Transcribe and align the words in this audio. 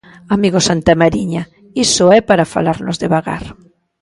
–Amigo 0.17 0.59
Santamariña, 0.69 1.43
iso 1.85 2.05
é 2.17 2.19
para 2.29 2.49
falarmos 2.53 2.95
devagar. 3.03 3.43